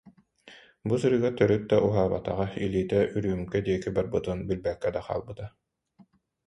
[0.91, 5.45] Бу сырыыга төрүт да уһаабатаҕа, илиитэ үрүүмкэ диэки барбытын билбэккэ да хаалбыта